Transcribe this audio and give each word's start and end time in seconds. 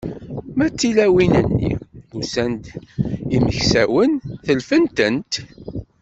Ma 0.55 0.67
d 0.71 0.73
tilawin-nni, 0.79 1.73
usan-d 2.17 2.65
imeksawen, 3.35 4.11
telfent-tent. 4.45 5.33